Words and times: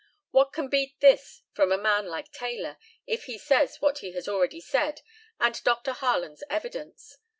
What 0.31 0.51
can 0.51 0.67
beat 0.67 0.99
this 0.99 1.43
from 1.53 1.71
a 1.71 1.77
man 1.77 2.07
like 2.07 2.31
Taylor, 2.31 2.79
if 3.05 3.25
he 3.25 3.37
says 3.37 3.79
what 3.83 3.99
he 3.99 4.13
has 4.13 4.27
already 4.27 4.59
said, 4.59 5.01
and 5.39 5.63
Dr. 5.63 5.91
Harland's 5.91 6.43
evidence? 6.49 7.19